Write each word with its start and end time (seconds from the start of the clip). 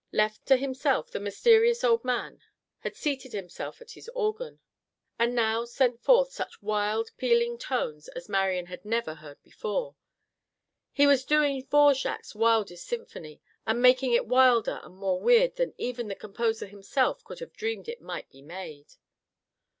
Left 0.11 0.43
to 0.47 0.57
himself, 0.57 1.11
the 1.11 1.19
mysterious 1.19 1.83
old 1.83 2.03
man 2.03 2.39
had 2.79 2.95
seated 2.95 3.33
himself 3.33 3.81
at 3.81 3.91
his 3.91 4.09
organ, 4.15 4.59
and 5.19 5.35
now 5.35 5.63
sent 5.63 6.01
forth 6.01 6.31
such 6.31 6.59
wild, 6.59 7.11
pealing 7.17 7.59
tones 7.59 8.07
as 8.07 8.27
Marian 8.27 8.65
had 8.65 8.83
never 8.83 9.13
heard 9.13 9.39
before. 9.43 9.95
He 10.91 11.05
was 11.05 11.23
doing 11.23 11.61
Dvorjak's 11.61 12.33
wildest 12.33 12.87
symphony, 12.87 13.43
and 13.67 13.79
making 13.79 14.13
it 14.13 14.25
wilder 14.25 14.79
and 14.81 14.95
more 14.95 15.19
weird 15.21 15.57
than 15.57 15.75
even 15.77 16.07
the 16.07 16.15
composer 16.15 16.65
himself 16.65 17.23
could 17.23 17.37
have 17.37 17.53
dreamed 17.53 17.87
it 17.87 18.01
might 18.01 18.27
be 18.31 18.41
made. 18.41 18.95